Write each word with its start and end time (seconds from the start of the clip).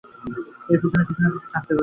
এর 0.69 0.77
পেছনেও 0.81 1.07
কিছু-না-কিছু 1.09 1.47
থাকতে 1.53 1.71
পারে। 1.71 1.79